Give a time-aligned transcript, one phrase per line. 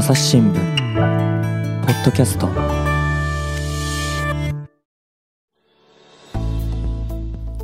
[0.00, 2.48] 朝日新聞ポッドキャスト。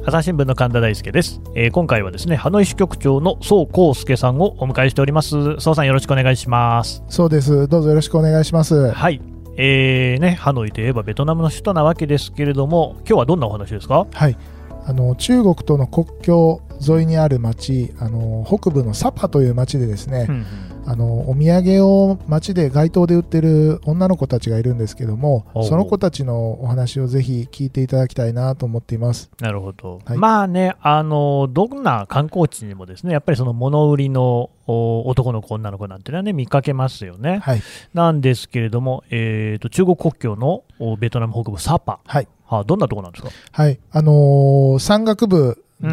[0.05, 5.59] 朝日新聞の神田大輔です、えー今回はですねハノイ支局長の宋康介さんをお迎えしております。
[5.61, 7.03] 宋さんよろしくお願いします。
[7.09, 7.69] そうです。
[7.69, 8.91] どうぞよろしくお願いします。
[8.91, 9.23] はい。
[9.57, 14.07] えーね、ハノイといえばベトナムの首都なわけですけれども、今日はどんなお話ですか？
[14.13, 14.37] はい。
[14.85, 20.47] あの中国との国境沿いにある町、あの北部のサパという町でですね、うん
[20.89, 29.31] あのお土産を町で街頭で売ってる女の子たちがいるんですけどもその子たちのお話をぜひ聞いていただきたいなと思っています。
[29.41, 37.39] なるほど、はいまあねあの、どんな観光地にもですねやっぱりその物売りのお男の子、女の子なんていうのはね見かけますよね。
[37.43, 37.63] はい。
[37.93, 42.29] なんですけれども、えー、と中国国境のおベトナム北部サパ、はい。
[42.47, 43.31] はどんなところなんですか？
[43.51, 43.81] はい。
[43.91, 45.93] あのー山岳部で、うん。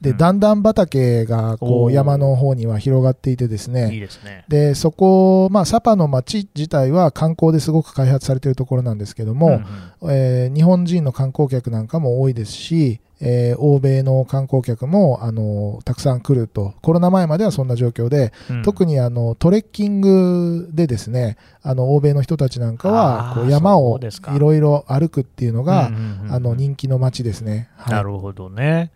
[0.00, 0.16] で、うん。
[0.16, 4.44] 段々畑がこう山の方には広がっていてですね、いいですね。
[4.48, 10.14] でそこ、まあ、サパの町自体は観光ですごく開発されているところなんですけども、うんうん。
[10.14, 16.74] えー日本人の観光客なんかも多いですし、えー欧米の観光客も、あのたくさん来ると。
[16.82, 18.62] コロナ前まではそんな状況で、うん。
[18.62, 24.00] 特にあのトレッキングでですねあの欧米の人たちなんかはこう山そを
[24.34, 25.90] いろいろ歩くっていうのが、
[26.30, 27.68] あの人気の街ですね。
[27.76, 27.94] はい。
[27.94, 28.90] なるほどね。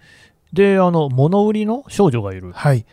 [0.52, 2.52] で、あの物売りの少女がいる。
[2.52, 2.78] はい。
[2.78, 2.84] うん。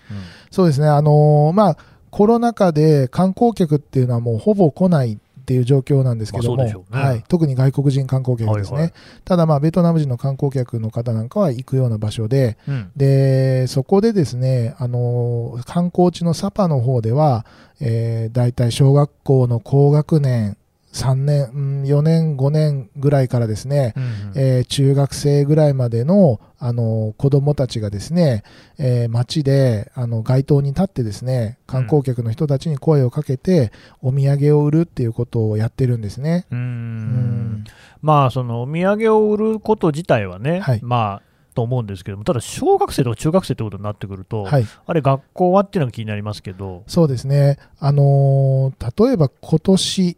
[0.51, 1.77] そうですね、あのーまあ、
[2.09, 6.75] コロナ禍で観光客っていうのはもうほぼ来ないっていう状況なんですけども、まあね。
[6.89, 8.93] はい、特に外国人観光客ですね、はいはい。
[9.23, 12.91] ただ、まあ、ベトナム人の観光客の方なんかは行くような場所で、うん。
[12.97, 17.45] でそこでですね、あのー観光地のサパの方では、
[17.79, 20.57] えー、大体小学校の高学年、
[20.97, 24.09] 3年、うん4年、5年ぐらいからですね、うんうん。
[24.35, 28.43] えー中学生ぐらいまでの、あの子供たちがですね、
[28.77, 36.45] えー街であの街頭に立ってですね観光客の人たちに声をかけて、お土産を売るっていうことをやってるんですね。
[36.51, 36.61] うーん。
[36.61, 37.63] うん。
[38.01, 40.79] まあ、そのお土産を売ること自体はね、はい。
[40.83, 47.57] まあ、と思うんですけども、ただ、小学生とか中学生ってことになってくると、はい、あれ、学校はっていうのが気になりますけど、そうですね。
[47.79, 50.17] あのー例えば今年、えー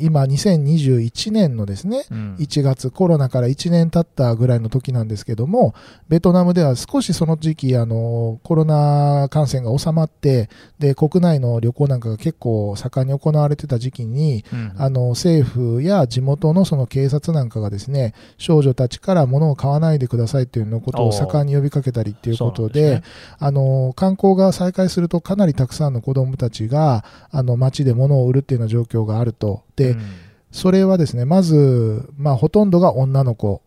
[0.00, 2.36] 今2021年のですね、うん。
[2.38, 5.74] 1月コロナから1年経ったぐらいの時なんですけども
[6.08, 14.72] ベトナムでは少しその時期あのコロナ感染が収まってで国内の旅行なんかが結構盛んに行われてた時期にうん。
[14.76, 23.02] あの政府や地元のその警察なんかがですね少女たちから物を買わないでくださいというのことを盛んに呼びかけたりということですね。
[23.38, 29.57] あの観光が再開するとかなりたくさんの子どもたちがあの街で物を売るっていうような状況があると。
[29.76, 30.00] で、うん
[30.50, 33.62] それはですね、まず、まあ、ほとんどが女の子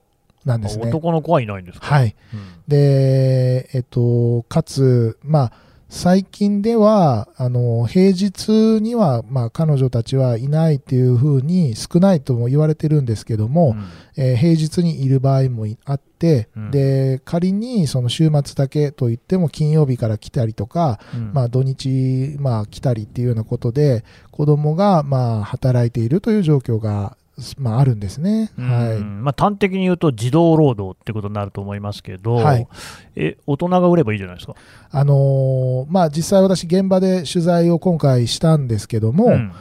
[0.45, 0.87] なんですね。
[0.87, 2.15] 男の子はいないんですか、はい。
[2.33, 5.51] うんで、えっと、かつ、まあ、
[5.89, 13.83] 最近では、あの、平日には、まあ、彼女たちはいないっていうふうに少ないとも言われてるんですけども、うん
[14.15, 27.17] えー平日にいる場合もいあって、うんで、仮にその週末だけといっても金曜日から来たりとか、うんまあ、土日、まあ、来たりっていうようなことで、子供が、まあ、働いているという状況が、
[27.57, 28.51] まあ、あるんですね。
[28.59, 28.99] うんはい。
[28.99, 32.67] まあ、端的に言うと、児童労働ってことになると思いますけど、はい
[33.15, 34.55] え大人が売ればいいじゃないですか。
[34.91, 39.51] あのーまあ、実際私、現場で取材を今回したんですけども、うん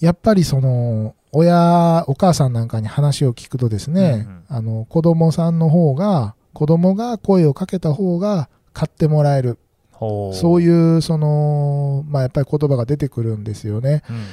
[0.00, 9.58] やっぱりその、親、お母さんなんかに話を聞くとですね、うんあの、子供さんの方が、子供が声をかけた方が買ってもらえる。
[9.92, 14.02] ほそういいう、その、まあ、やっぱり言葉が出てくるんですよね。
[14.08, 14.24] うん。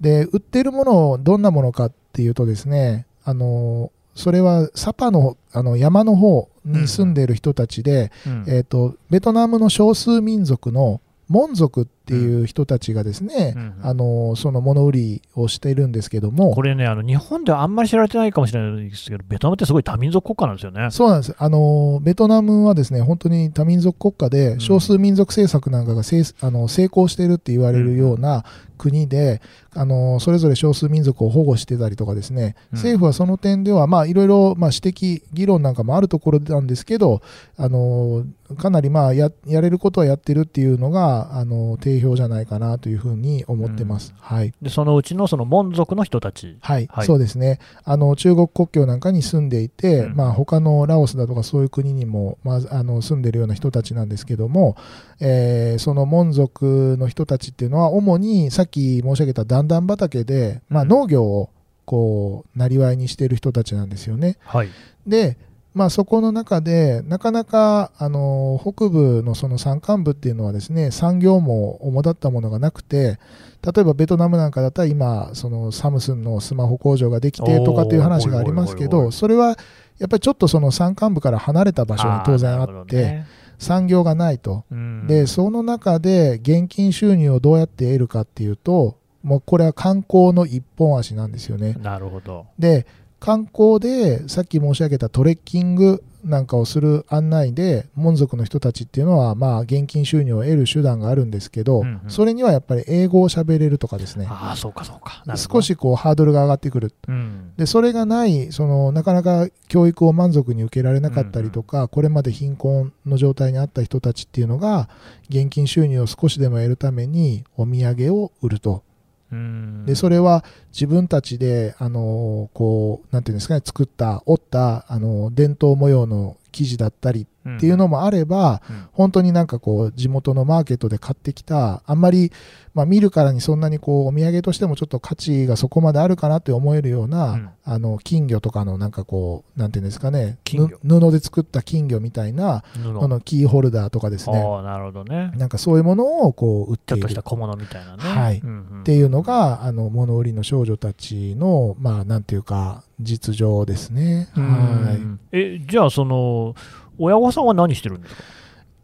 [0.00, 16.54] で、売ってるものをどんなものかっていうとですね、あの、それはサパのあの山の方に住んでいる人たちで、うんえー、とベトナムの少数民族のモン族っていう人たちがですね、うんあのその物売りをしているんですけども。
[16.54, 20.90] これねあの、日本ではあんまり知られてないかもしれないですけど、ベトナムってすごい多民族国家なんですよね。
[20.90, 21.34] そうなんです。
[21.38, 24.30] あのベトナムはですね本当に多民族国家うん。
[24.30, 28.44] で少数民族政策なんかがせいあの成功しているって言われるような
[28.78, 29.42] 国で、
[29.74, 32.78] あのそれぞれ少数民族を保護してたりとかですね、うん。
[32.78, 37.20] 政府はその点ではまあいろいろまあ指摘議論なんかもあるところなんですけど
[37.56, 38.24] あの
[38.56, 44.14] かなりまあややれることはやってるっていうのがあの定評じゃないかなというふうに思ってます。
[44.20, 44.54] はい。
[44.62, 47.06] でそのうちのそのモン族の人たち、はい、はい。
[47.06, 47.58] そうですね。
[47.84, 50.16] あの中国国境なんかに住んでいて、うん。
[50.16, 54.76] まあ他のラオスだとかそういう国にも、まあ、あの住んでるような人たちなんですけども、
[55.20, 60.88] えーそのモン族の人たちっていうのは主にさっき申し上げた段々畑で、まあ、うん。
[60.88, 61.50] 農業を
[61.84, 64.36] こうなりわいにしている人たちなんですよね。
[64.40, 64.68] はい。
[65.06, 65.38] で
[65.74, 73.18] まあ、そこの中で、なかなか、あの、北部のその山間部っていうのはですね、産業も主だったものがなくて、
[73.62, 79.56] 例えばベトナムなんかだったら今、そのサムスンのスマホ工場ができてとかっていう話がありますけど、それは
[79.98, 83.24] やっぱりちょっとその山間部から離れた場所に当然あって、
[83.58, 84.64] 産業がないと。
[84.70, 91.74] うんで、その中で現金収入をどうやって得るかっていうと、もうこれは観光の一本足なんですよね。
[91.80, 92.46] なるほど。
[92.58, 92.86] で
[93.20, 102.10] 観光でさっき申し上げたトレッキングなんかをする案内で門族の人たちっていうのはまあ現金収入を得る手段があるんですけど、うんうん。
[102.10, 104.26] それにはやっぱり英語を喋れるとかですね。
[104.28, 105.22] ああ、そうかそうか。
[105.36, 106.92] 少、しこうハードルが上がってくる。
[107.06, 107.52] うん。
[107.56, 114.88] でそれがないそのなかなか教育を満足に受けられなかったりとか、これまで貧困の状態にあった人たちっていうのが
[115.28, 118.70] 現金収入を少しでも得るためにお土産を売ると。
[118.72, 118.87] うん
[119.30, 127.26] でそれは自分たちで、あのこうなんていうんですかね作った折った、あの伝統模様の生地だったりっ
[127.60, 128.88] ていうのもあれば、うん。
[128.92, 132.32] 本当になんかこう地元のマーケットで買ってきたあんまり、
[132.74, 137.50] まあ、見るからにそんなにこうお土産としてもちょっと価値がそこまであるかなって思えるような、うん。
[137.64, 143.04] あの金魚とかのなんかこうなんていうんですかね布で作った金魚みたいな布。
[143.04, 144.34] あのキーホルダーとかですね。
[144.62, 145.32] なるほどね。
[145.36, 148.02] なんかそういうものをこう売っちょっているとした小物みたいなね。
[148.02, 148.38] はい。
[148.38, 154.30] うんうんっていうのが、あの、物売りの少女たちの、まあ、なんていうか、実情ですね。
[154.34, 154.94] うはい。
[154.96, 156.54] んえ、じゃあ、その、
[156.98, 158.22] 親御さんは何してるんですか？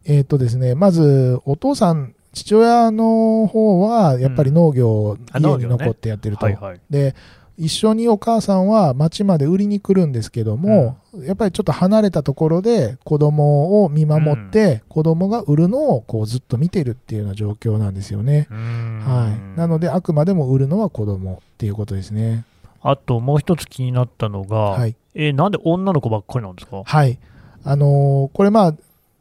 [0.05, 6.45] えっ、とですね、まず、お父さん、父親の方は、やっぱり農業、あ家に残ってやってると。
[6.45, 6.79] はいはい。
[6.89, 7.15] で、
[7.57, 18.47] 一緒にお母さんは町まで売りに来るんですけども、やっぱりちょっと離れたところで子供を見守って、子供が売るのをこうずっと見てるっていうような状況なんですよね。
[18.51, 19.57] はい。
[19.57, 22.43] なので、で、あくまでも売るのは子供っていうことですね。
[22.81, 24.95] あともう一つ気になったのが、はい。
[25.15, 26.83] え、なんで女の子ばっかりなんですか？
[26.85, 27.17] はい。
[27.65, 28.75] あのーこれまあ、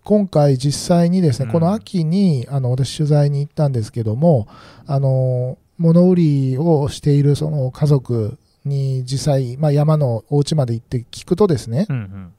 [0.04, 4.46] 今回実際にですね、うんこの秋に、あの、私取材に行ったんですけども、
[4.86, 12.32] あのー物売りをしているその家族に実際、まあ山のお家まで行って聞くとですね、うんうん。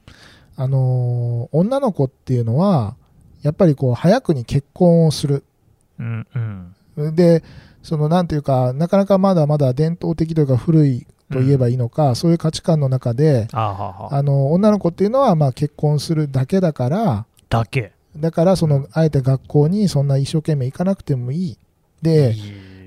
[0.55, 2.95] あのー女の子っていうのは、
[3.41, 5.43] やっぱりこう、早くに結婚をする。
[5.99, 6.27] うん
[6.97, 7.15] うん。
[7.15, 7.43] で、
[7.83, 13.47] その、なんていうか、なかなかまだまだ伝統的というか古いと言えばいいのか、そういう価値観の中で、
[14.11, 17.91] あの、女の子っていうのは、まあ結婚するだけだから、だけ。
[18.17, 21.57] だから、その、あえて学校にそんな一生懸命行かなくてもいい。
[22.01, 22.35] で、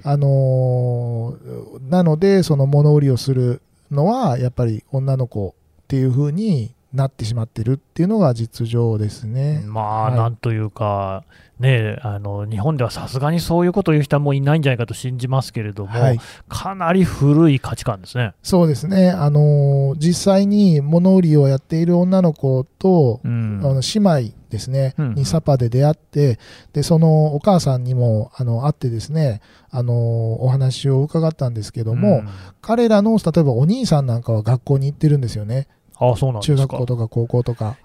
[0.05, 9.63] あのーなので、その物売りをするのは、やっぱり女の子っていう風になってしまってるっていうのが実情ですね。
[9.67, 11.25] まあ、はいなんというか、
[11.59, 16.21] ねあの日本ではさすがにそういうことを言う人はもういないんじゃないかと信じますけれども、はい。
[16.49, 18.33] かなり古い価値観ですね。
[18.43, 19.11] そうですね。
[19.11, 26.39] あのー実際に物売りをやっている女の子と、うんあの姉妹ですね、うんにサパで出会って、
[26.73, 32.29] で、そのお母さんにも、あの、会ってですね、あの、お話を伺ったんですけども、うん
[32.61, 35.69] 彼らの、例えばお兄さんなんかは学校に行ってるんですよね。
[36.01, 36.57] あそうなんですか。
[36.57, 37.77] 中学校とか高校とか。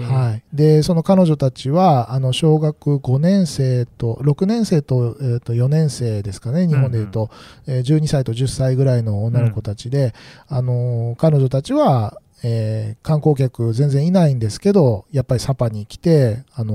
[0.00, 0.42] はい。
[0.54, 7.30] で、その彼女たちは、あの、小学5年生と、6年生と、えっ、と、4年生ですかね、日本で言うと、
[7.66, 10.14] えー12歳と10歳ぐらいの女の子たちで、
[10.48, 16.72] あのー彼女たちは、えー観光客全然いないんですけど、やっぱりサパに来て、あの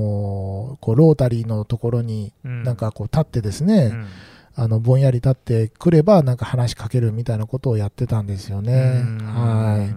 [0.80, 4.06] こう、ロータリーのところに、うんなんかこう、立ってですね、うん
[4.60, 9.04] あの、ぼんやり立ってくれば、なんか話しかけるみたいなことをやってたんですよね。
[9.04, 9.94] うんはい。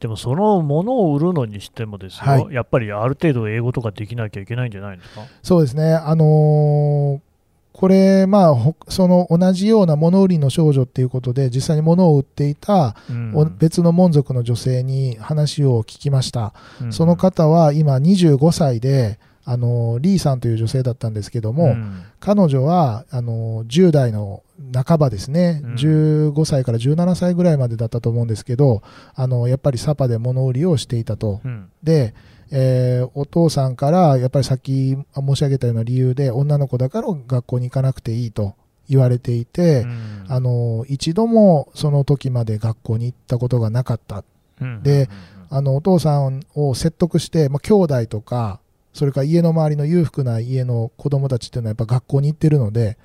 [0.00, 5.22] でもそのものを売るのにしてもですよ、はいやっぱりある程度英語とかできなきゃいけないんじゃないですか？
[5.42, 5.94] そうですね。
[5.94, 7.26] あのー
[7.78, 16.54] これ、まあ、ほその同じような物売りの少女っていうことで、実際に物を売っていたうんお別の門族の女性に話を聞きました。
[16.80, 22.02] うんその方は今25歳で、あの、リーさんという女性だったんですけども、ん。
[22.18, 24.42] 彼女は、あの、10代の
[24.74, 25.74] 半ばですね、うん。
[25.74, 28.82] 15歳から17歳ぐらいまでだったと思うんですけど、
[29.14, 31.40] あの、やっぱりサパで物売りをしていたと。
[31.44, 31.70] うん。
[31.84, 32.12] で、
[32.50, 38.56] えーお父さんから、やっぱりさっき申し上げたような理由で、女の子だから学校に行かなくていいと
[38.88, 40.24] 言われていて、うん。
[40.26, 44.24] あの、一度もその時まで学校に行ったことがなかった。
[44.60, 44.82] うん。
[44.82, 45.08] で
[45.48, 48.58] あの、お父さんを説得して、まあ、兄弟とか、
[48.96, 52.96] それから家の周りの裕福な家の子供たちっていうのはやっぱ学校に行ってるので、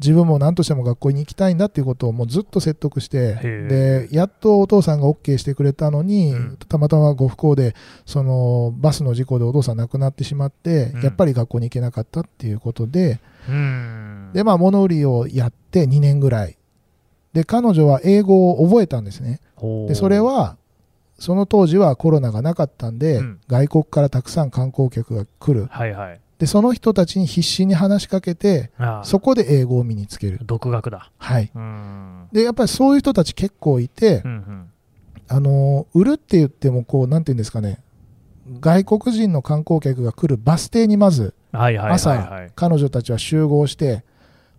[0.00, 6.56] 自分も何としても学校に行きたいんだっていうことをもうずっと説得して、へで、やっとお父さんが OK してくれたのに、うん。
[6.68, 11.02] たまたまご不幸で、そのバスの事故でお父さん亡くなってしまって、うん。
[11.02, 14.30] やっぱり学校に行けなかったっていうことで、うん。
[14.34, 16.58] で、まあ物売りをやって2年ぐらい。
[17.32, 19.40] で、彼女は英語を覚えたんですね。
[19.86, 20.56] で、それは、
[21.18, 25.66] その当時はコロナがなかったんで、うん外国からたくさん観光客が来る。
[25.70, 26.20] はいはい。
[26.38, 28.70] で、その人たちに必死に話しかけて、
[29.02, 30.38] そこで英語を身につける。
[30.44, 31.10] 独学だ。
[31.18, 31.50] はい。
[32.32, 34.70] で、やっぱりそういう人たち結構いて、うんうん。
[35.30, 37.80] あのー売るって言っても、こう、なんていうんですかね、
[38.60, 41.34] 外国人の観光客が来るバス停にまず。
[41.52, 44.04] 朝、彼女たちは集合して、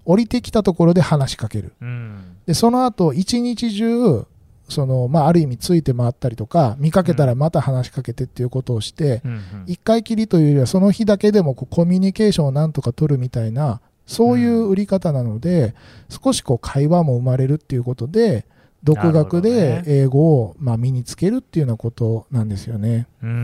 [0.05, 1.73] 降りてきたところで話しかける。
[1.81, 2.35] うん。
[2.45, 4.25] で、その後、一日中、
[4.69, 9.41] その、まあ、ある意味ついて回ったりとか、見かけたらまた話しかけてっていうことをして、うんうん。
[9.67, 15.75] 一回きりというよりは、その日だけでもこうコミュニケーションをなんとか取るみたいな、そういう売り方なので、
[16.09, 18.45] 少しこう会話も生まれるっていうことで、
[18.83, 23.07] 独学でね英語をまあ身につけるっていうようなことなんですよね。
[23.21, 23.35] うーんう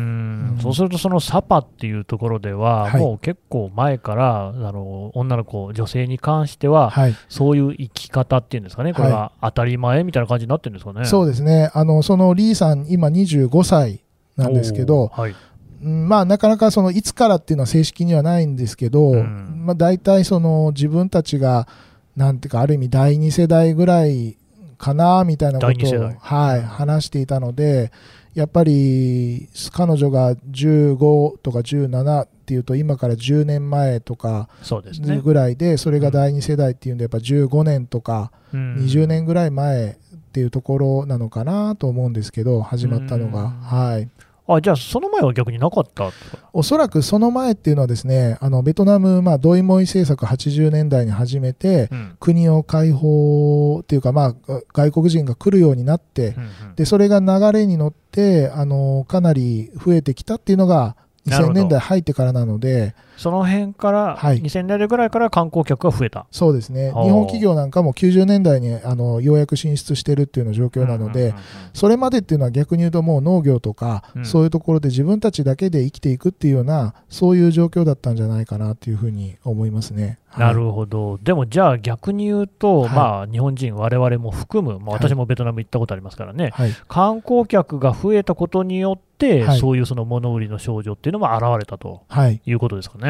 [0.53, 7.15] んそうすると、そのサパっていうところでは、はいもう結構前からあの女の子、女性に関しては、はい。
[7.29, 11.05] そういう生き方っていうんですかね、これが当たり前みたいな感じになってるんですかね。
[11.05, 11.71] そうですね。
[11.73, 14.05] あの、そのリーさん、今25歳
[14.37, 15.35] なんですけどはい、
[15.83, 21.67] うんまあ、なかなかそのいつからっていうのは正式にはないんですけど、うんまあ、大体その自分たちが
[22.15, 24.37] なんていうかある意味第二世代ぐらい
[24.77, 27.91] かなみたいなことを、はい、話していたので
[28.33, 35.21] やっぱり彼女が15とか17っていうと今から10年前とかそうですね。
[35.21, 38.75] ぐらいでそれが第二世代っていうんでやっぱ15年とかうん。
[38.75, 39.95] 20年ぐらい前っ
[40.33, 43.43] ていうところなのかなと思うんですけど始まったのが。
[43.43, 43.49] うん。
[43.49, 44.09] はい
[44.47, 46.11] あじゃあ、その前は逆になかった
[46.53, 52.17] おそらくその前っていうのはですね、あのベトナム、まあ、ドイモイ政策80年代に始めて、うん。
[52.19, 54.35] 国を開放っていうか、まあ、
[54.73, 56.75] 外国人が来るようになって、うんうん。
[56.75, 61.59] で、それが流れに乗って、あの、かなり増えてきたっていうのが、2000なるほど。
[61.59, 64.41] 年代入ってからなので、その辺から、はい。
[64.41, 66.25] 2000年代ぐらいから観光客が増えた。
[66.31, 71.33] そうですね、日はあ本企業なんかも90年代にあのようやく進出してるっていうような状況なので、
[71.73, 74.25] それまでっていうのは逆に言うともう農業とか、うん。
[74.25, 80.19] そういうところで自分たちだけで生きていくっていうようなそういう状況だったんじゃないかなっていうふうに思いますね。
[80.37, 82.89] なるほど、でもじゃあ逆に言うと、はい。
[82.89, 85.03] まあ、日本人、我々も含む、まあ、はい。
[85.03, 89.59] 私もベトナム行ったことありますからね、はい、観光客が増えたことによって、はい。
[89.59, 93.04] そういうその物売りの少女っていうのも現れたとはい、いうことですかね。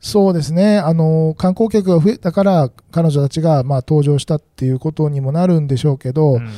[0.00, 0.78] そうですね。
[0.78, 6.50] あの観光客が増えたから彼女たちがまあ登場したっていうことにもなるんでしょうけど、うん。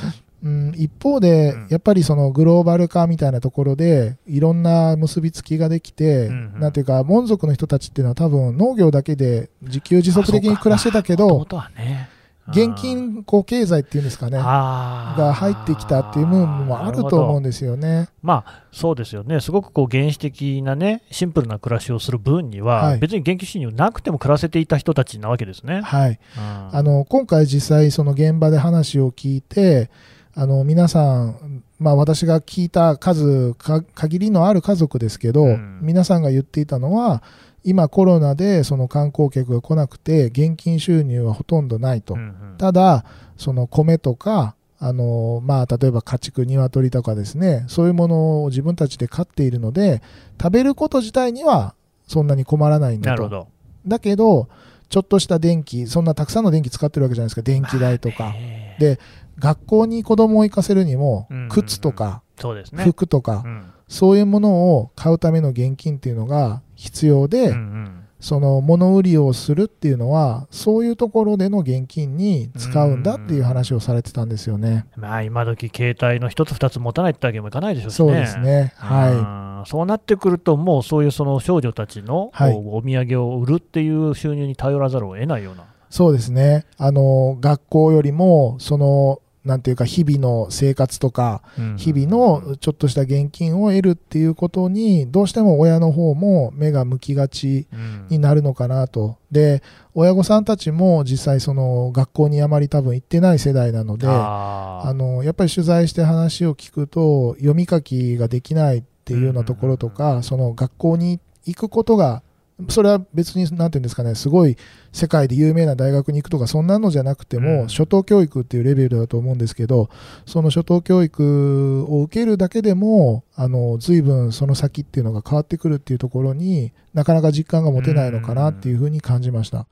[0.44, 1.66] うん、一方で、うん。
[1.70, 6.60] やっぱりそのグローバル化みたいなところでいろんな結びつきができて、うんうん。
[6.60, 12.08] なんていうか門族の人たちっていうのは多分農業だけで自給自足的に暮らしてたけどね
[12.48, 14.38] 現金こう経済っていうんですかね。
[14.38, 18.08] が入ってきたっていう部分もあると思うんですよね。
[18.22, 22.98] まあそうですよね、すごくこう原始的なね、シンプルな暮らしをする分には、はい。
[22.98, 25.80] 別に現金収入なくても暮らせていた人たちなわけですね。
[25.82, 26.76] はい、うん。
[26.76, 29.90] あの今回実際その現場で話を聞いて
[30.34, 35.78] あの皆さん、まあ、私が聞いた数か限りのある家族ですけど、うん。
[35.82, 37.22] 皆さんが言っていたのは
[37.64, 42.54] 今コロナでその観光客が来なくて現金収入はほとんどないと、うんうん。
[42.58, 43.04] ただ
[43.36, 50.02] その米とかあのまあ、例えば家畜、鶏とかですねそういうものを自分たちで飼っているので
[50.38, 51.74] 食べること自体には
[52.06, 53.48] そんなに困らないんだと。
[53.86, 54.48] だけど
[54.90, 57.40] ちょっとした電気そんなたくさんの電気使ってるわけじゃないですか。
[57.42, 58.34] 電気代とか、
[58.78, 58.98] で
[59.38, 61.48] 学校に子供を行かせるにもうんうんうん。
[61.48, 62.84] 靴とかそうですね。
[62.84, 63.64] 服とかうん。
[63.88, 74.86] そういうものを買うための現金っていうのが必要で、うんうんその物売りをするっていうのはそういうところでの現金に使うんだっていう話をされてたんですよね。
[74.96, 78.08] まあ、今時携帯の一つ二つ持たないってわけにもいかないでしょうしね。
[78.08, 78.72] そうですね。
[78.78, 85.64] ははい、そうなってくると、もうそういうその少女たちの、お土産を売るっていう収入に頼らざるを得ないような。
[85.64, 85.66] い。
[85.90, 86.64] そうですね。
[86.78, 91.42] あの、学校よりも、その、なんていうか、日々の生活とか、
[91.76, 98.06] 日々のちょっとした現金を得るっていうことに、どうしても親の方も目が向きがちうん。
[98.08, 99.18] になるのかなと。
[99.30, 99.62] で、
[99.94, 112.22] 親御さんたちも実際その学校にあまり多分行ってない世代なので、あの、やっぱり取材して話を聞くと、読み書きができないっていうようなところとか、その学校に行くことが、
[112.68, 114.56] それは別に、なんていうんですかね、すごい
[114.92, 119.88] 世界で有名な大学に行くとか、そんなのじゃなくても、うん初等教育っていうレベルだと思うんですけど、
[120.24, 129.66] その初等教育を受けるだけでも、あの、随分その先っていうのが変わってくるっていうところになかなか実感が持てないのかなっていうふうに感じました。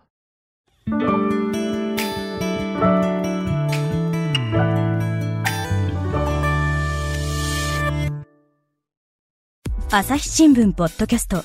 [9.94, 11.44] 朝日新聞ポッドキャスト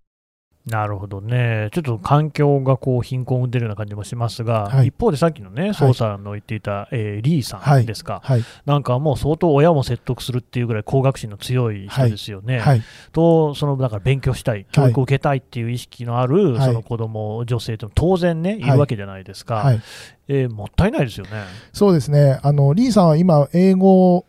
[0.65, 8.43] なるほどね、ちょっと環境がこう貧困を生んでるような感じもしますが、はい一方でさっきのね、はい宋さんの言っていた、えーリーさんですか、はい。
[8.65, 12.59] なんかもう相当親も説得するっていうぐらい工学心の強い人ですよね。
[12.59, 12.83] はい。
[13.11, 19.81] と、そのだから勉強したい、教育を受けたいっていう意識のある、はいその子供、女性と当然ね、いるわけじゃないですか、はい。
[20.27, 21.31] えーもったいないですよね。
[21.73, 22.39] そうですね。
[22.43, 24.25] あの、リーさんは今、英語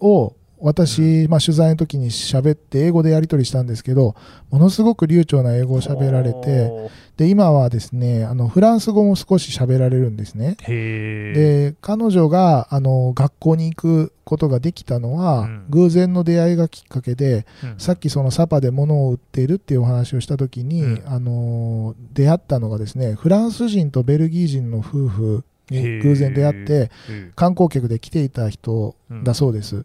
[0.00, 4.14] を、私、まあ、取材の時に喋って、英語でやり取りしたんですけど、
[4.50, 6.70] ものすごく流暢な英語を喋られて、
[7.16, 10.56] で、今はですね、あの、フランス語も少し喋られるんですね。
[10.66, 15.64] で、彼女が、あの、学校に行くことができたのは、うん。
[15.68, 17.74] 偶然の出会いがきっかけで、うん。
[17.78, 21.02] さっきそのサパで物を売っているっていうお話をした時に、うん。
[21.06, 26.90] あの出会ったのがですねフランス人とベルギー人の夫婦に偶然出会って
[27.36, 29.84] 観光客で来ていた人だそうです、で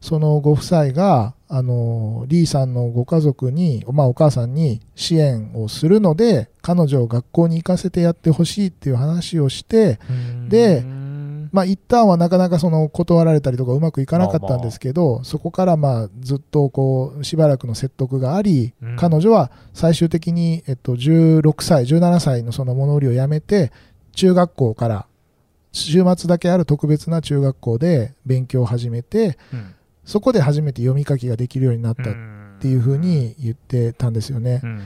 [0.00, 9.98] そのご夫妻があのリーさんのご家族に、まあ、お母さんに支援をするので彼女を学校に行かせてやってほしいっていう話をして
[10.48, 11.04] でうん。
[11.54, 18.96] まあ一旦はなかなかその断られたりとかうまくいかなかったんですけど、そこからまあずっとこうしばらくの説得があり、うん。
[18.96, 23.70] 彼女は最終的にえっと16歳、17歳のその物売りをやめて、
[24.16, 25.06] 中学校から
[25.74, 29.74] 週末だけある特別な中学校で勉強を始めて、うん。
[30.04, 32.14] そこで初めて読み書きができるようになったっ
[32.54, 34.60] っていうふうに言ってたんですよね。
[34.62, 34.84] うんうんうん。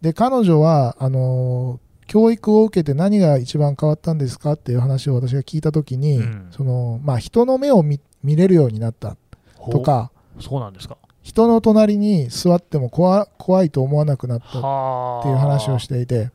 [0.00, 6.48] で、彼女は、あの教育を受けて何が一番変わったんですかっていう話を私が聞いたときに、うん。
[6.52, 9.16] その、まあ、人の目を見見れるようになった
[9.56, 10.42] ほとか、う。
[10.42, 10.98] そうなんですか。
[11.22, 16.30] 人の隣に座っても怖怖いと思わなくなったっはていう話をしていて、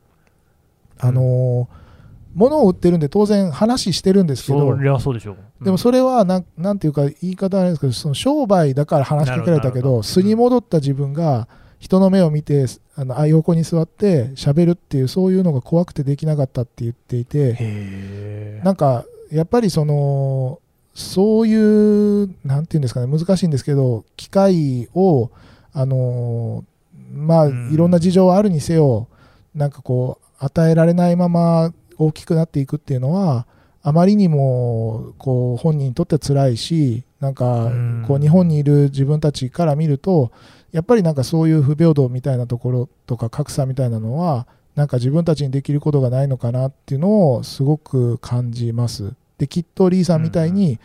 [0.99, 1.69] あの
[2.35, 5.63] 物を売ってるんで当然話してるんですけそど、りゃそうでしょう。
[5.63, 11.47] でもそれはなんなんていうか言い方あれですけど、その商売だから話しかけられたけど、素に戻った自分が
[11.79, 12.65] 人の目を見て、
[12.95, 18.61] あのあ横に座って喋るっていう、そういうのが怖くてできなかったって言っていて。
[18.63, 20.59] なんかやっぱりその、
[20.93, 25.29] そういう、なんていうんですかね、難しいんですけど、機会を、
[25.73, 26.63] あの
[27.13, 29.07] まあ、うんいろんな事情はあるにせよ、
[29.53, 33.45] なんかこう、与えられないまま大きくなっていくっていうのは、
[33.81, 40.31] あまりにもこう本人にとっては辛いし、なんかうんこう日本にいる自分たちから見ると、
[40.71, 49.13] やっぱりなんかそういう不平等みたいなところとか格差みたいなのは、なんか自分たちにできることがないのかなっていうのをすごく感じます。
[49.37, 50.79] で、きっとリーさんみたいに、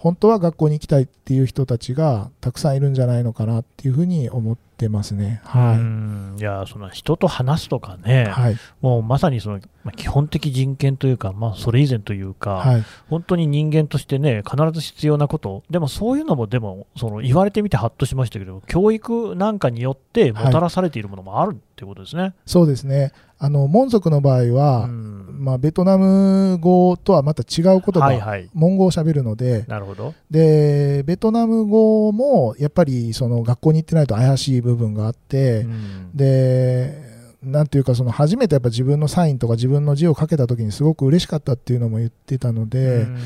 [0.00, 5.42] 本当は学校に行きたいっていう人たちがたくさんいるんじゃないのかなっていうふうに思ってますね。
[5.44, 8.30] はうんいや、その人と話すとかね、い。
[8.30, 8.56] はい。
[8.80, 12.84] もうまさにその、まあ、基本的人権というか、まあ、それ以前というか、はい。
[13.10, 22.32] 本当に人間としてね、必ず必要なこと、でもそういうのも、でも、その言われてみてハッとしましたけど、教育なんかによってもたらされているものもあるっていうことですね。
[22.46, 23.12] そうですね。
[23.40, 28.50] あの、モン族の場合は、うんまあ、ベトナム語とはまた違う言葉、はいはい。
[28.52, 30.14] モン語を喋るので、なるほど。
[30.30, 37.02] で、ベトナム語もやっぱりその学校に行ってないと怪しい部分があって、うんで、
[37.42, 43.18] なんていうか、その初めてやっぱ自分のサインとか自分の字を書けた時にすごく嬉しかったっていうのも言ってたので、うん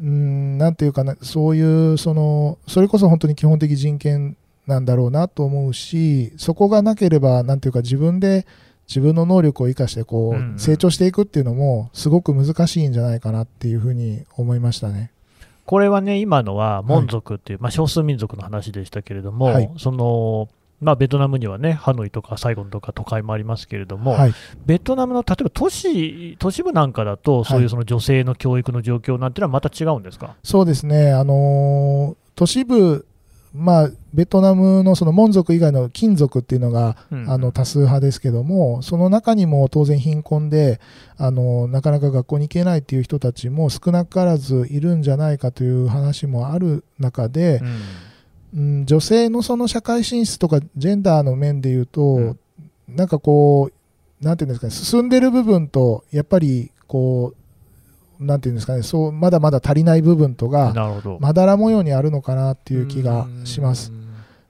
[0.00, 8.44] うん、なんていうかな、そういう、その、それこそ本当に基本的人権なんだろうなと思うし、そこがなければ、なんていうか自分で
[8.88, 15.10] 自分の能力を生かしてこう成長していくっていうのも、すごく難しいんじゃないかなっていうふうに思いましたね。
[15.66, 19.70] これはね、今のは、モン族っていう、まあ、少数民族の話でしたけれども、はい。
[19.76, 20.48] その、
[20.80, 24.34] まあ、ベトナムにはね、ハノイとかサイゴンとか都会もありますけれども、はい。
[24.64, 33.04] ベトナムの例えば都市都市部なんかだと、そういうその女性の教育の状況なんていうのはまた違うんですか、そうですね、あのー都市部、
[33.54, 37.30] まあ、ベトナムのそのモン族以外の金族っていうのが、うん。
[37.30, 40.80] あの多数派ですけども、その中にも当然貧困で、
[41.16, 47.60] あのなかなか学校に行けないっていう人たちも少なからずいるんじゃないかという話もある中で
[48.54, 48.80] う、ん。
[48.80, 52.38] うん、女性のその社会進出とかジェンダーの面で言うと、うん。
[52.88, 57.47] なんかこう、なんていうんですかね、進んでる部分と、やっぱりこう、
[58.20, 61.18] なんていうんですかね、そうまだまだ足りない部分とが、なるほど。
[61.20, 63.94] まだら模様にあるのかなっていう気がしますう。
[63.94, 63.97] ん。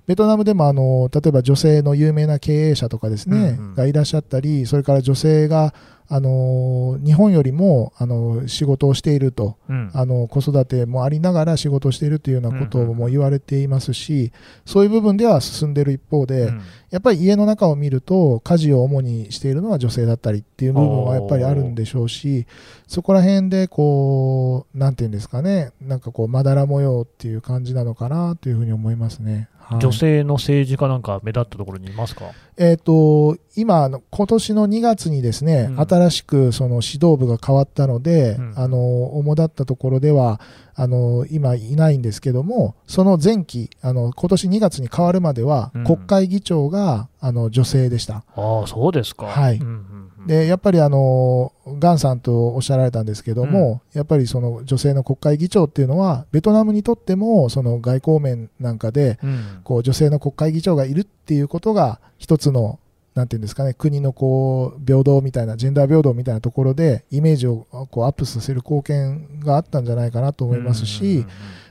[0.08, 3.74] ベトナムでもあの例えば女性の有名な経営者とかですね、うんうん。
[3.74, 5.74] がいらっしゃったり、それから女性が
[6.10, 9.90] あの日本よりもあの仕事をしていると、うん。
[9.92, 14.32] あの子育てもありながら仕事をしているというようなことも言われていますし、
[14.64, 16.62] そういう部分では進んでいる一方で、うん。
[16.90, 22.46] やっぱり家の中を見ると家事を主にしているのは女性だったりっていう部分はやっぱりあるんでしょうし
[22.86, 29.50] そこら辺でこうなんていうんですかねなんかこうまだら模様っていう感じなのかなというふうに思いますね。
[29.68, 29.80] はい。
[29.80, 32.26] 女性の政治家なんか目立ったところにいますか？
[32.56, 35.80] えー、と今、あの今年の2月にですね、うん。
[35.80, 38.54] 新しくその指導部が変わったので、うん。
[38.56, 38.78] あの
[39.18, 40.40] 主だったところでは
[40.74, 45.84] あの今いないんですけども、その前期、あの今年2月に変わるまでは、うん。
[45.84, 48.24] 国会議長があの女性でした。
[48.36, 49.26] ああ、そうですか。
[49.26, 49.56] はい。
[49.56, 50.26] うんうんうん。
[50.26, 59.60] でやっぱりあのガンさんとおっしゃられたんですけども、やっぱりその女性の国会議長っていうのは、ベトナムにとってもその外交面なんかで、うん。
[59.64, 62.78] こう女性の国会議長がいるっていうことが一つの
[63.14, 71.26] なんていうんですかね国のこう平等みたいなジェンダー平等みたいなところでイメージをこうアップさせる貢献があったんじゃないかなと思いますし、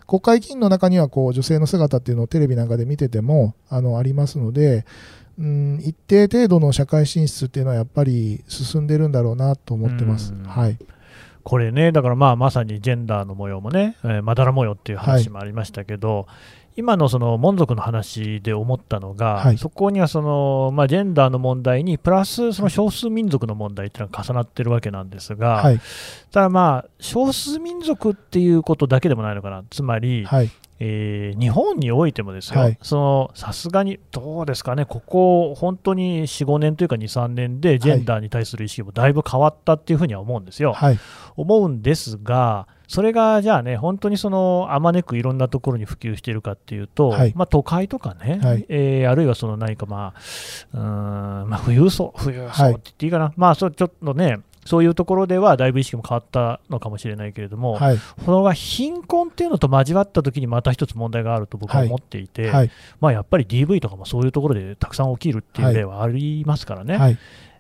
[0.08, 4.86] 国会議員の中にはこう女性の姿っていうのをテレビなんかで見ててもあのありますので、
[5.40, 10.34] うん、一定程度の社会進出っていうのはやっぱり進んでるんだろうなと思ってます。
[10.34, 10.44] うん。
[10.44, 10.78] はい、
[11.44, 16.28] これね、だからまあまさにジェンダーの模様もね、えーまだら模様っていう話もありましたけど、
[16.78, 19.58] 今のその門族の話で思ったのが、はい。
[19.58, 25.82] そこにはその、まあ、ジェンダーの問題に、プラスその少数民族の問題っていうのが重なってるわけなんですが、はい、
[26.32, 32.62] ただまあ、少数民族っていうことだけでもないのかな、つまり、はい、えー日本においてもですよ、
[33.34, 40.74] さすがにどうですかね、ここ、本当に4、5年というか2、3年で、ジェンダーに対する意識もだいぶ変わったっていうふうには思うんですよ。
[40.74, 41.00] はい、
[41.36, 47.34] 思うんですが、それがじゃあね、本当にそのあまねくいろんなところに普及しているかっていうと、はい。
[47.36, 48.66] まあ、都会とかね、はい。
[48.70, 50.20] えーあるいはその何か、まあ、
[50.74, 54.38] うーんまあ、富裕層、富裕層はいって言っていいかな、まあ、そうちょっとね、
[54.68, 66.98] そういうところではだいぶ意識も変わったのかもしれないけれども、はい、そのが貧困っていうのと交わったときにまた一つ問題があると僕は思っていて、はい、まあ、やっぱり DV とかもそういうところでたくさん起きるっていう例はありますからね。
[66.98, 67.18] はい、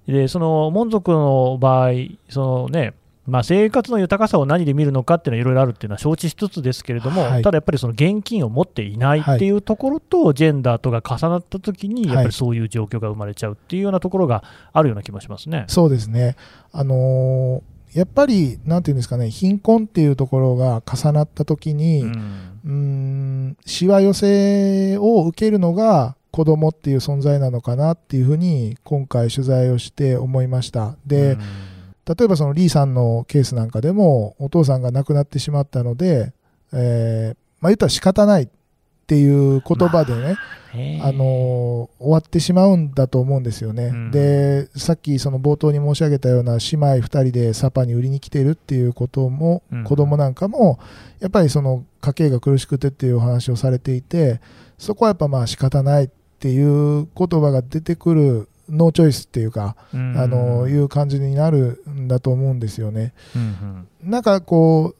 [0.07, 1.91] でその門族の場合、
[2.29, 2.93] そのね
[3.27, 15.65] まあ、生活の豊かさを何で見るのかっていうのはいろいろあるっていうのは承知しつつですけれども、はいただやっぱりその現金を持っていないっていうところと、ジェンダーとが重なったときに、はいやっぱりそういう状況が生まれちゃうっていうようなところがあるような気もしますね。
[15.67, 16.35] そうですね。
[16.71, 30.95] あのーやっぱり、なんていうんですかね、貧困っていうところが重なったときに、うん、しわ寄せを受けるのが子供っていう存在なのかなっていうふうに、今回取材をして思いました。
[31.07, 31.39] で、うん
[32.07, 36.33] 例えばそのリーさんのケースなんかでも、お父さんが亡くなってしまったので、
[36.73, 38.47] えーまあ言ったら仕方ないっ
[39.07, 40.35] ていう言葉でね、
[40.73, 41.07] へー。
[41.07, 43.85] あの終わってしまうんだと思うんですよね。
[43.85, 44.11] うん。
[44.11, 49.83] でさっきその冒頭に申し上げたような姉妹2人でサパに売りに来てるっていうことも、うん。
[49.85, 50.79] 子供なんかも
[51.19, 54.39] やっぱりその家計が苦しくてっていうお話をされていて
[54.77, 63.13] そこはやっぱまあ仕方ないっていう言葉が出てくるノーチョイスっていうか、うんあのいう感じになるんだと思うんですよね。
[63.35, 64.97] うんなんかこう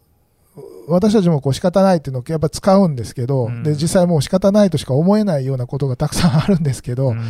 [0.89, 7.21] 私たちもこう仕方ないっていうのをやっぱ使うんですけど、うんで実際もう仕方ないとしか思えないようなことがたくさんあるんですけど、うん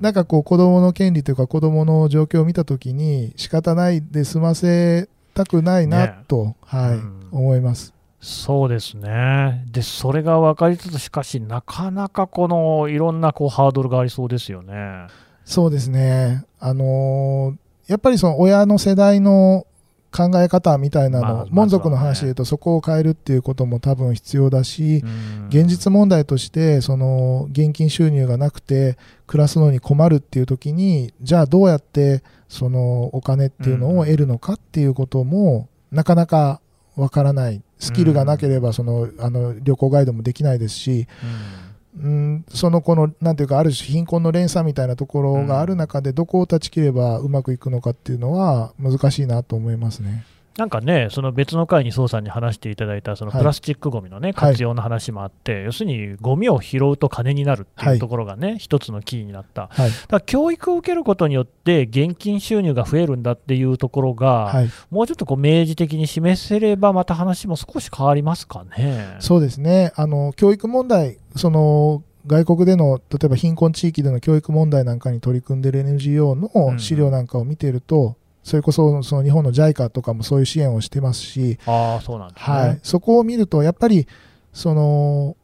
[0.00, 7.92] なんかこう子供の権利というか子供の状況を見たときに仕方ないで済ませたくないなねと、はいうん思います。
[8.20, 9.66] そうですね。
[9.70, 15.08] で、それが分かりつつ、しかし、なかなかこのいろんなこうハードルがありそうですよね。
[15.44, 16.44] そうですね。
[16.58, 19.66] あのーやっぱりその親の世代の
[20.10, 25.46] 考え方みたいなの、まあまずはね門族の話で言うとそこを変えるっていうことも多分必要だし、うん。
[25.48, 36.60] 現実問題としてその現金収入がなくて暮らすのに困るっていう時にじゃあどうやってそのお金っていうのを得るのかっていうこともなかなか
[36.96, 37.60] わからない。
[37.80, 41.63] スキルがなければそのあの旅行ガイドもできないですし、うん、
[41.98, 50.24] んその子のなんていうかある種貧困の連鎖みたいなところがある中でどこを断ち切ればうまくいくのかっていうのは難しいなと思いますね。
[50.56, 53.40] なんかね、その別の回に宋さんに話していただいた、そのはい。
[53.40, 54.34] プラスチックごみのね、はい。
[54.34, 59.68] 活用の話もあって、要するに、ゴミを拾うと金になるっていうところがね、一つのキーになった。
[59.72, 69.16] はい、だ教育を受けることによって、現金収入が増えるんだっていうところが、はい、もうちょっとこう明示的に示せれば、また話も少し変わりますかね。
[69.18, 69.92] そうですね。
[69.96, 82.56] あの教育問題その外国での例えば貧困地域での教育問題なんかに取り組んでいる NGO の資料なんかを見ていると、それこそその日本の JICA とかもそういう支援をしてますし、ああ、そうなんですね。
[82.56, 84.06] はい、そこを見るとやっぱり
[84.52, 85.36] その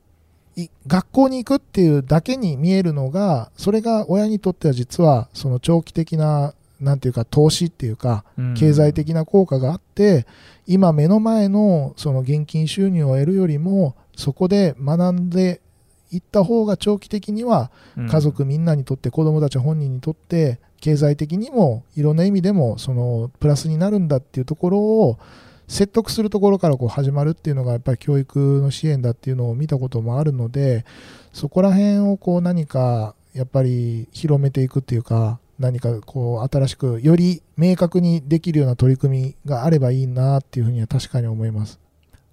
[0.55, 8.55] い学校に行くっていうだけに見えるのがそれが親にとっては実はその長期的ななんていうか投資っていうかうん。
[8.55, 10.27] 経済的な効果があって、
[10.67, 15.63] 今目の前のその現金収入を得るよりもそこで学んで
[16.13, 18.09] いった方が長期的にはうん。
[18.09, 25.19] 家族みんなにとって子どもたち本人にとって経済的にもいろんな意味でもそのプラスになるんだっていうところを
[25.69, 30.85] 説得するところからこう始まるっていうのがやっぱり教育の支援だっていうのを見たこともあるので
[31.33, 41.79] そこら辺をこう何かやっぱり広めていくっていうか何かこう新しくより明確にできるような取り組みがあればいいなっていうふうには確かに思います。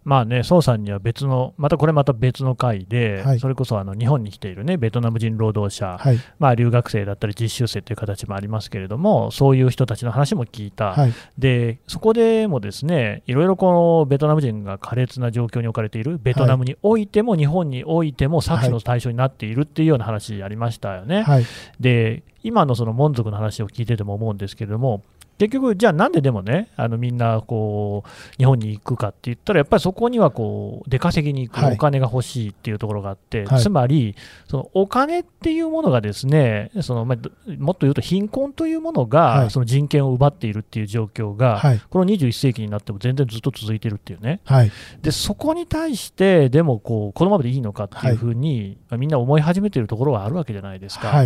[0.08, 3.40] まあね、宋さんには別の、またこれまた別の回で、はい。
[3.42, 21.24] それこそあの日本に来ているね、ベトナム人労働者、はい、まあ、留学生だったり実習生という形もありますけれども、そういう人たちの話も聞いた、はい、でそこでもですねいろいろこのベトナム人が苛烈な状況に置かれている、ベトナムにおいても日本においても搾取の対象になっているっていうような話ありましたよね。
[21.24, 21.46] はい、
[21.82, 25.04] で今のその門族の話を聞いてても思うんですけれども、
[25.38, 31.74] 結局、じゃあなんででもね、あのみんなこう日本に行くかって言ったら、やっぱりそこにはこう出稼ぎに行くはい。
[31.74, 33.62] お金が欲しいっていうところがあって、はい。
[33.62, 34.16] つまり、
[34.48, 39.52] そのお金っていうものがですね、そのまあどもっと言うと貧困というものがはい。
[39.52, 44.72] その人権を奪っているっていう状況が、はい、この21世紀になっても全然ずっと続いてるっていうね、はい、
[45.02, 51.26] でそこに対して、でもこうこのままでいいのかっていうふうに、まあみんな思い始めているところはあるわけじゃないですか。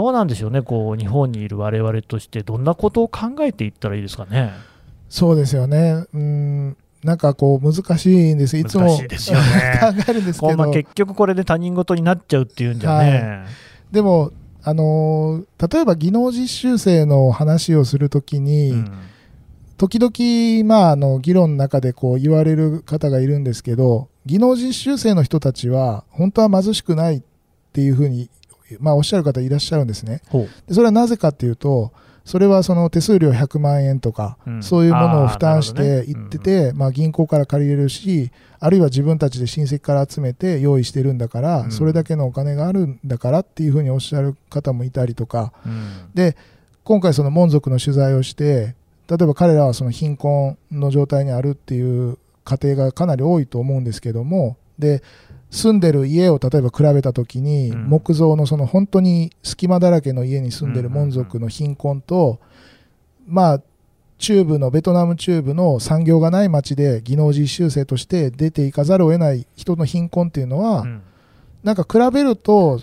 [0.00, 0.06] はい。
[0.06, 4.52] どうなんでしょうね、こう日本にいる我々として、どんなことを考えていったらいいですかね？
[5.08, 6.04] そうですよね。
[6.12, 8.56] うん、なんかこう難しいんです。
[8.56, 9.06] いつもね
[9.80, 13.44] 考えるんですけど、まあ結局これで他人事になっちゃうっていうんじゃね、
[13.92, 18.92] でもあのー例えば技能実習生の話をするときに、うん
[19.76, 27.22] 時々まああの議論の中でこう言われる方がいるんですけど、技能実習生の人たちは本当は貧しくないっ
[27.72, 28.30] ていうふうに
[28.80, 30.22] まあおっしゃる方いらっしゃるんですね。
[30.66, 31.92] でそれはなぜかっていうと。
[32.24, 34.62] それはその手数料100万円とか、うん。
[34.62, 41.70] そういうものを負担していってて、まあ、銀行から借りれるし、あるいは自分たちで親戚から集めて用意してるんだから、うん。
[41.70, 46.10] それだけのお金があるんだからっていうふうにおっしゃる方もいたりとか、うん。
[46.14, 46.34] で
[46.82, 48.74] 今回、その門族の取材をして、
[49.08, 55.02] 例えば彼らはその貧困の状態にあるっていう家庭がかなり多いと思うんですけども、で
[55.54, 57.88] 住んでる家を例えば比べたときに、うん。
[57.88, 62.40] 木造のその本当に隙間だらけの家に住んでる門族の貧困と、
[63.26, 63.62] まあ、
[64.18, 71.02] 中部のベトナム中部の産業がない町で技能実習生として出ていかざるを得ない人の貧困っていうのは、うん。
[71.62, 72.80] なんか比べると。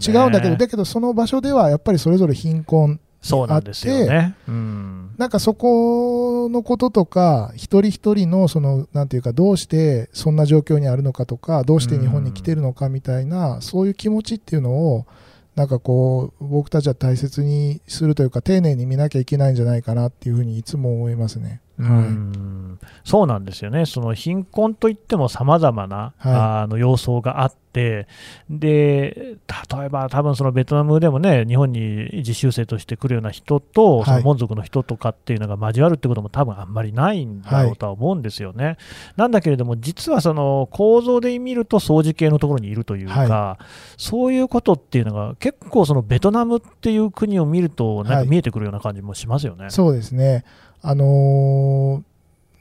[0.00, 4.36] 違うんだけど、だけどその場所ではやっぱりそれぞれ貧困そうなんですよね。
[4.48, 15.06] うんなんかそこのこととか、一人一人のその、なんていうか、どうしてそんな状況にあるのかとか、どうして日本に来てるのかみたいな、そういう気持ちっていうのを、
[15.54, 21.62] なんかこう、僕たちは大切にするというか、丁寧に見なきゃいけないんじゃないかなっていうふうにいつも思いますね。
[21.78, 22.78] うん。
[23.04, 28.08] そうなんですよね、その貧困といってもさまざまな、はあの要素があって、
[28.48, 29.36] で
[29.70, 34.04] 例えば多分そのベトナムでもね、日本に実習生として来るような人と、はい。
[34.06, 38.76] その門族の人とかっていうのが交わるってことも多分あんまりないんだろうとは思うんですよね。
[39.16, 43.58] なんだけれども、実はその構造で見ると、掃除系のところにいるというか、は
[43.96, 48.28] そういうことっていうのが、結構、そのベトナムっていう国を見ると、なんかはい。
[48.28, 49.70] 見えてくるような感じもしますよね。
[49.70, 50.44] そうですね。
[50.88, 52.02] あのー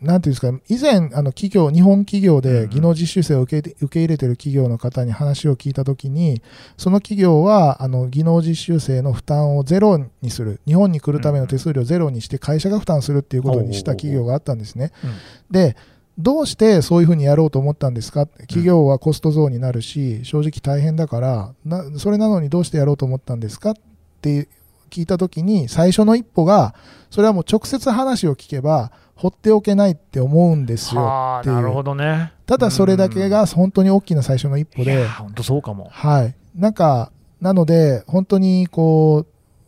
[0.01, 6.43] なんていうんですか、以前、あの企業、日本企業で技能実習生を受け受け入れてる企業の方に話を聞いたときに、
[6.77, 14.91] その企業はあの技能実習生の負担をゼロにする、日本に来るための手数料をゼロにして、会社が負担するっていうことにした企業があったんですね。
[15.03, 15.11] うん。
[15.49, 15.75] で
[16.19, 18.27] どうしてそういうふうにやろうと思ったんですか？
[18.27, 23.71] 企業はコスト増になるし、正直大変だからな、それなのにどうしてやろうと思ったんですか？
[23.71, 23.73] っ
[24.21, 24.47] て
[24.89, 26.75] 聞いたときに、最初の一歩が、
[27.15, 30.99] それはもう直接話を聞けば、放っておけないって思うんですよ
[31.39, 31.55] っていう。
[31.55, 32.33] はあなるほどね。
[32.45, 35.87] ただそれだけが本当に大きな最初の一歩で本当そうかも。
[35.93, 36.35] はい。
[36.57, 39.19] なんか、なので、本当にこ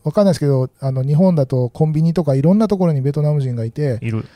[0.04, 4.26] う、わかんないですけど、あの、日本だとコンビニとかいろんなところにベトナム人がいて、いる。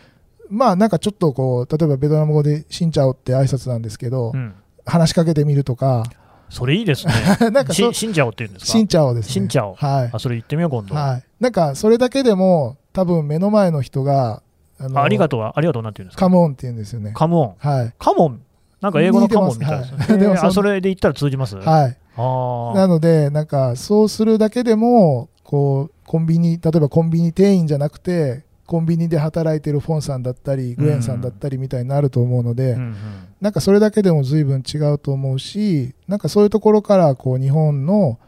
[0.49, 4.55] まあなんかちょっとこう、例えばベトナム語でシンチャオって挨拶なんですけど、うん。
[4.87, 6.05] 話しかけてみるとか、
[6.49, 7.13] それいいですね。
[7.53, 8.73] なんかそし、死んじゃおって言うんですか？
[8.73, 9.33] シンチャオですね。
[9.33, 10.11] シンチャオはい。
[10.11, 10.95] あ、それ言ってみよう、今度。
[10.95, 11.25] はい。
[11.39, 14.43] なんかそれだけでも、多分目の前の人が、
[14.79, 16.27] ああありがととうは、ありがとうなんて言うんですか？
[16.27, 17.13] カモンって言うんですよね。
[17.15, 17.69] カモン。
[17.69, 17.95] はい。
[17.99, 18.41] カモン？
[18.81, 19.99] なんか英語のカモンみたいですね。
[19.99, 21.57] はいでもそあ、それで言ったら通じます？
[21.57, 21.97] はい。
[22.17, 32.77] あなので、なんかそうするだけでも、こう、コンビニ、例えばコンビニ店員じゃなくて、コンビニで働いてるフォンさんだったり、グエンさんだったりみたいになると思うので、あ。
[32.77, 32.97] うんうん
[33.43, 38.21] なんかそれだけでも随分違うと思うし、なんかそういうところからこう日本の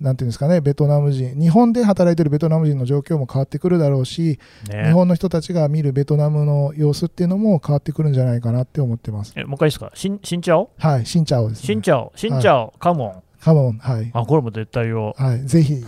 [0.00, 9.32] なんていうんですかね、ベトナム人、日本で働いてるベトナム人の状況も変わってくるだろうし、ね日本の人たちが見るベトナムの様子っていうのも変わってくるんじゃないかなって思ってます。
[9.36, 10.70] えもう一回いいですか、しんしんちゃお？
[10.76, 11.66] はい、新茶をですね。
[11.66, 13.22] しんちゃお、しんちゃお、カモン。
[13.40, 14.10] カモン、はい。
[14.12, 15.14] あ、これも絶対よ。
[15.16, 15.82] はい、ぜひ、試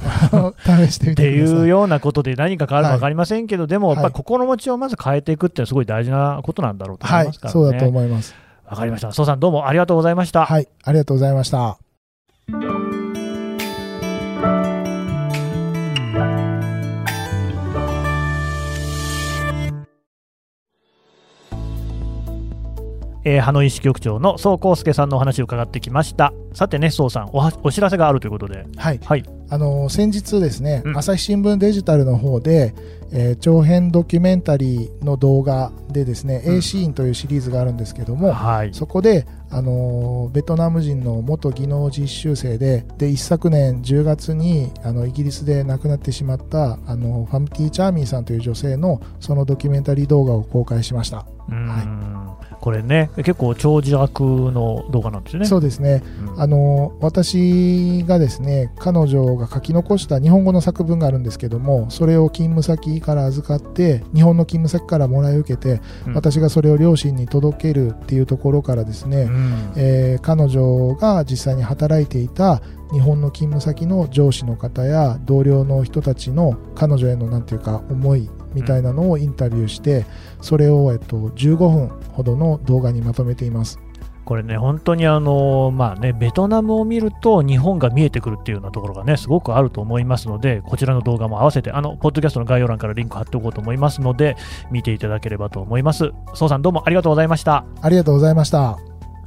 [0.92, 1.58] してみっててください。
[1.58, 7.52] いうようなことで何か変わるか分かりませんけど、でも、やっぱはいり心持ちをまず変えていくっていうのはすごい大事なことなんだろうと思はいいます、からね。
[7.52, 8.34] そうだと思います。
[8.64, 9.12] わかりました。
[9.12, 10.44] 蘇さんどうもありがとうございました。
[10.44, 11.78] はい、ありがとうございました。
[23.28, 26.32] えー、羽野市局長の宋康介さんのお話を伺ってきました。
[26.54, 28.64] さてね、宋さんおは、お知らせがあるということで。
[28.76, 29.24] はい、はい。
[29.50, 32.74] あの先日ですね、うん朝日新聞デジタルの方で、
[33.12, 38.72] えー長編ドキュメンタリーの動画でですね、うん A シーンというシリーズがあるんですけども、はい。
[38.72, 51.26] そこで、あのベトナム人の元技能実習生でで一昨年10月にあのイギリスで亡くなってしまったあのファムティ・チャーミーさんという女性のそのドキュメンタリー動画を公開しました。
[51.48, 52.27] うーん
[52.60, 55.46] これね、結構長尺の動画なんですよね。
[55.46, 56.02] そうですね。
[56.34, 56.40] うん。
[56.40, 66.14] あの私がですね彼女が書き残した日本語の作文があるんですけどもそれを勤務先から預かって日本の勤務先からもらい受けて、うん。
[66.14, 69.72] 私がそれを両親に届けるっていうところからですね、うん。
[69.76, 72.60] えー彼女が実際に働いていた
[72.92, 80.06] 日本の勤務先の上司の方や同僚の人たちの彼女へのなんていうか思いみたいなのをインタビューして、
[80.40, 83.78] それを、えっと、15分ほどの動画にまとめています。
[84.24, 94.36] これね、本当にあの、まあね、ベトナムを見ると日本が見えてくるっていうようなところがね、すごくあると思いますので、こちらの動画も合わせて、あの、ポッドキャストの概要欄からリンク貼っておこうと思いますので、
[94.70, 96.10] 見ていただければと思います。
[96.34, 97.64] 宋さんどうもありがとうございました。
[97.80, 98.76] ありがとうございました。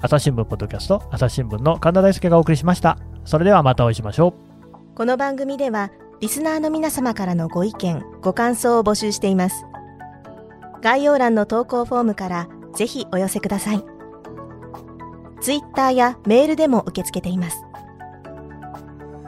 [0.02, 3.11] 朝日新聞ポッドキャスト、朝日新聞の神田大輔がお送りしました。
[3.26, 4.96] それではまたお会いしましょう。
[4.96, 9.66] この番組ではリスナーの皆様からのご意見ご感想を募集しています。
[10.82, 13.84] 概要欄の投稿フォームからぜひお寄せください。
[15.40, 17.64] ツイッターやメールでも受け付けています。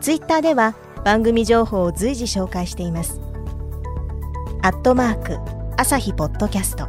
[0.02, 3.20] ツイッターでは番組情報を随時紹介しています。
[4.62, 5.38] アットマーク
[5.78, 6.88] 朝日ポッドキャスト。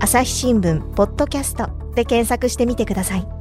[0.00, 3.33] 朝日新聞ポッドキャストで検索してみてください。